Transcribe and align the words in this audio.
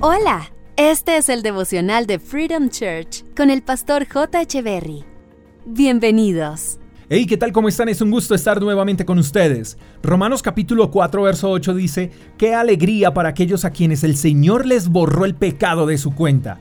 Hola, 0.00 0.52
este 0.76 1.16
es 1.16 1.28
el 1.28 1.42
devocional 1.42 2.06
de 2.06 2.20
Freedom 2.20 2.68
Church 2.68 3.24
con 3.34 3.50
el 3.50 3.62
pastor 3.62 4.06
J. 4.06 4.42
Echeverry. 4.42 5.04
Bienvenidos. 5.66 6.78
Hey, 7.08 7.26
¿qué 7.26 7.36
tal? 7.36 7.50
¿Cómo 7.50 7.66
están? 7.68 7.88
Es 7.88 8.00
un 8.00 8.12
gusto 8.12 8.36
estar 8.36 8.62
nuevamente 8.62 9.04
con 9.04 9.18
ustedes. 9.18 9.76
Romanos 10.00 10.40
capítulo 10.40 10.92
4, 10.92 11.22
verso 11.22 11.50
8 11.50 11.74
dice, 11.74 12.12
Qué 12.36 12.54
alegría 12.54 13.12
para 13.12 13.30
aquellos 13.30 13.64
a 13.64 13.72
quienes 13.72 14.04
el 14.04 14.16
Señor 14.16 14.66
les 14.66 14.88
borró 14.88 15.24
el 15.24 15.34
pecado 15.34 15.84
de 15.84 15.98
su 15.98 16.14
cuenta. 16.14 16.60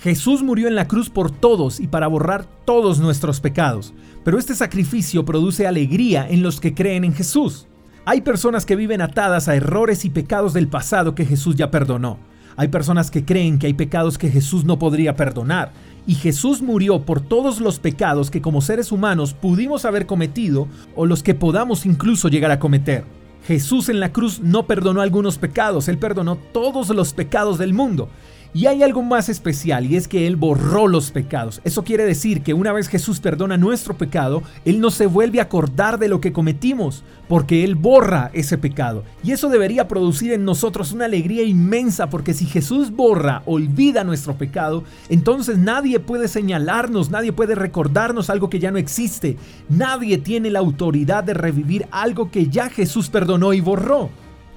Jesús 0.00 0.42
murió 0.42 0.66
en 0.66 0.74
la 0.74 0.88
cruz 0.88 1.10
por 1.10 1.30
todos 1.30 1.80
y 1.80 1.86
para 1.86 2.06
borrar 2.06 2.46
todos 2.64 2.98
nuestros 2.98 3.40
pecados, 3.40 3.92
pero 4.24 4.38
este 4.38 4.54
sacrificio 4.54 5.26
produce 5.26 5.66
alegría 5.66 6.26
en 6.26 6.42
los 6.42 6.60
que 6.60 6.72
creen 6.72 7.04
en 7.04 7.12
Jesús. 7.12 7.66
Hay 8.06 8.22
personas 8.22 8.64
que 8.64 8.76
viven 8.76 9.02
atadas 9.02 9.48
a 9.48 9.54
errores 9.54 10.06
y 10.06 10.08
pecados 10.08 10.54
del 10.54 10.68
pasado 10.68 11.14
que 11.14 11.26
Jesús 11.26 11.56
ya 11.56 11.70
perdonó. 11.70 12.29
Hay 12.60 12.68
personas 12.68 13.10
que 13.10 13.24
creen 13.24 13.58
que 13.58 13.68
hay 13.68 13.72
pecados 13.72 14.18
que 14.18 14.28
Jesús 14.28 14.66
no 14.66 14.78
podría 14.78 15.16
perdonar. 15.16 15.72
Y 16.06 16.14
Jesús 16.14 16.60
murió 16.60 17.06
por 17.06 17.22
todos 17.22 17.58
los 17.58 17.78
pecados 17.78 18.30
que 18.30 18.42
como 18.42 18.60
seres 18.60 18.92
humanos 18.92 19.32
pudimos 19.32 19.86
haber 19.86 20.04
cometido 20.04 20.68
o 20.94 21.06
los 21.06 21.22
que 21.22 21.34
podamos 21.34 21.86
incluso 21.86 22.28
llegar 22.28 22.50
a 22.50 22.58
cometer. 22.58 23.04
Jesús 23.46 23.88
en 23.88 23.98
la 23.98 24.12
cruz 24.12 24.40
no 24.40 24.66
perdonó 24.66 25.00
algunos 25.00 25.38
pecados, 25.38 25.88
Él 25.88 25.96
perdonó 25.96 26.36
todos 26.36 26.90
los 26.90 27.14
pecados 27.14 27.56
del 27.56 27.72
mundo. 27.72 28.10
Y 28.52 28.66
hay 28.66 28.82
algo 28.82 29.02
más 29.02 29.28
especial 29.28 29.86
y 29.86 29.94
es 29.94 30.08
que 30.08 30.26
Él 30.26 30.34
borró 30.34 30.88
los 30.88 31.12
pecados. 31.12 31.60
Eso 31.62 31.84
quiere 31.84 32.04
decir 32.04 32.42
que 32.42 32.52
una 32.52 32.72
vez 32.72 32.88
Jesús 32.88 33.20
perdona 33.20 33.56
nuestro 33.56 33.96
pecado, 33.96 34.42
Él 34.64 34.80
no 34.80 34.90
se 34.90 35.06
vuelve 35.06 35.38
a 35.38 35.44
acordar 35.44 36.00
de 36.00 36.08
lo 36.08 36.20
que 36.20 36.32
cometimos, 36.32 37.04
porque 37.28 37.62
Él 37.62 37.76
borra 37.76 38.30
ese 38.32 38.58
pecado. 38.58 39.04
Y 39.22 39.30
eso 39.30 39.48
debería 39.50 39.86
producir 39.86 40.32
en 40.32 40.44
nosotros 40.44 40.90
una 40.90 41.04
alegría 41.04 41.44
inmensa, 41.44 42.10
porque 42.10 42.34
si 42.34 42.44
Jesús 42.44 42.90
borra, 42.90 43.42
olvida 43.46 44.02
nuestro 44.02 44.34
pecado, 44.36 44.82
entonces 45.08 45.56
nadie 45.56 46.00
puede 46.00 46.26
señalarnos, 46.26 47.08
nadie 47.10 47.32
puede 47.32 47.54
recordarnos 47.54 48.30
algo 48.30 48.50
que 48.50 48.58
ya 48.58 48.72
no 48.72 48.78
existe. 48.78 49.36
Nadie 49.68 50.18
tiene 50.18 50.50
la 50.50 50.58
autoridad 50.58 51.22
de 51.22 51.34
revivir 51.34 51.86
algo 51.92 52.32
que 52.32 52.48
ya 52.48 52.68
Jesús 52.68 53.10
perdonó 53.10 53.52
y 53.52 53.60
borró. 53.60 54.10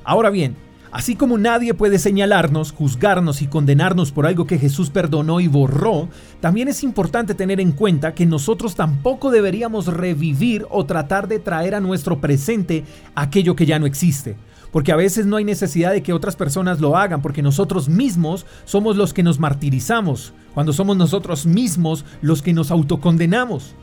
Ahora 0.03 0.31
bien, 0.31 0.55
Así 0.94 1.16
como 1.16 1.39
nadie 1.39 1.73
puede 1.73 1.97
señalarnos, 1.97 2.72
juzgarnos 2.72 3.41
y 3.41 3.47
condenarnos 3.47 4.11
por 4.11 4.27
algo 4.27 4.45
que 4.45 4.59
Jesús 4.59 4.91
perdonó 4.91 5.39
y 5.39 5.47
borró, 5.47 6.08
también 6.39 6.67
es 6.67 6.83
importante 6.83 7.33
tener 7.33 7.59
en 7.59 7.72
cuenta 7.72 8.13
que 8.13 8.27
nosotros 8.27 8.75
tampoco 8.75 9.31
deberíamos 9.31 9.88
revivir 9.88 10.67
o 10.69 10.86
tratar 10.86 11.27
de 11.27 11.39
traer 11.39 11.73
a 11.73 11.80
nuestro 11.80 12.21
presente 12.21 12.83
aquello 13.16 13.55
que 13.55 13.66
ya 13.66 13.80
no 13.80 13.88
existe. 13.88 14.36
Porque 14.71 14.91
a 14.91 14.95
veces 14.95 15.25
no 15.25 15.38
hay 15.38 15.45
necesidad 15.45 15.94
de 15.94 16.03
que 16.03 16.14
otras 16.14 16.36
personas 16.36 16.80
lo 16.80 16.95
hagan, 16.95 17.23
porque 17.23 17.41
nosotros 17.41 17.89
mismos 17.89 18.45
somos 18.64 18.95
los 18.95 19.16
que 19.16 19.23
nos 19.23 19.39
martirizamos, 19.39 20.31
cuando 20.53 20.73
somos 20.73 20.95
nosotros 20.95 21.47
mismos 21.47 22.05
los 22.21 22.44
que 22.44 22.53
nos 22.53 22.69
autocondenamos. 22.69 23.73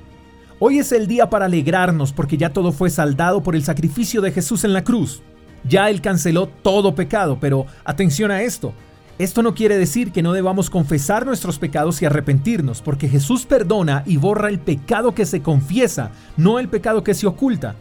Hoy 0.60 0.78
es 0.78 0.92
el 0.92 1.08
día 1.08 1.28
para 1.28 1.46
alegrarnos 1.46 2.12
porque 2.12 2.36
ya 2.36 2.52
todo 2.52 2.70
fue 2.70 2.88
saldado 2.88 3.42
por 3.42 3.56
el 3.56 3.64
sacrificio 3.64 4.20
de 4.20 4.30
Jesús 4.30 4.62
en 4.62 4.74
la 4.74 4.84
cruz. 4.84 5.22
Ya 5.64 5.90
Él 5.90 6.00
canceló 6.00 6.46
todo 6.46 6.94
pecado, 6.94 7.38
pero 7.40 7.66
atención 7.84 8.30
a 8.30 8.42
esto. 8.42 8.72
Esto 9.18 9.42
no 9.42 9.54
quiere 9.54 9.76
decir 9.76 10.12
que 10.12 10.22
no 10.22 10.32
debamos 10.32 10.70
confesar 10.70 11.26
nuestros 11.26 11.58
pecados 11.58 12.00
y 12.00 12.06
arrepentirnos, 12.06 12.80
porque 12.80 13.06
Jesús 13.06 13.44
perdona 13.44 14.02
y 14.06 14.16
borra 14.16 14.48
el 14.48 14.58
pecado 14.58 15.14
que 15.14 15.26
se 15.26 15.42
confiesa, 15.42 16.10
no 16.38 16.58
el 16.58 16.68
pecado 16.68 17.04
que 17.04 17.12
se 17.12 17.26
oculta. 17.26 17.74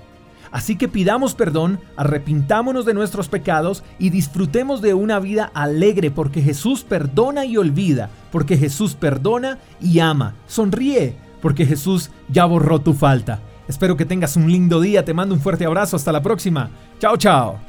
Así 0.52 0.76
que 0.76 0.88
pidamos 0.88 1.36
perdón, 1.36 1.80
arrepintámonos 1.96 2.86
de 2.86 2.94
nuestros 2.94 3.30
pecados 3.30 3.84
y 4.00 4.10
disfrutemos 4.10 4.82
de 4.82 4.94
una 4.94 5.20
vida 5.20 5.52
alegre 5.54 6.12
porque 6.12 6.42
Jesús 6.42 6.84
perdona 6.84 7.46
y 7.46 7.56
olvida, 7.56 8.10
porque 8.32 8.58
Jesús 8.58 8.96
perdona 8.96 9.60
y 9.80 10.00
ama. 10.00 10.36
Sonríe, 10.48 11.16
porque 11.42 11.66
Jesús 11.66 12.10
ya 12.30 12.46
borró 12.46 12.82
tu 12.82 12.94
falta. 12.94 13.40
Espero 13.68 13.96
que 13.96 14.06
tengas 14.06 14.36
un 14.36 14.52
lindo 14.52 14.82
día, 14.82 15.06
te 15.06 15.14
mando 15.14 15.36
un 15.36 15.42
fuerte 15.42 15.66
abrazo, 15.66 15.96
hasta 15.96 16.12
la 16.12 16.24
próxima. 16.24 16.70
Chao, 17.00 17.16
chao. 17.18 17.69